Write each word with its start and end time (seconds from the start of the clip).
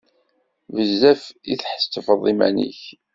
Bezzaf 0.73 1.23
i 1.51 1.53
tḥettbeḍ 1.61 2.21
iman-ik! 2.31 2.81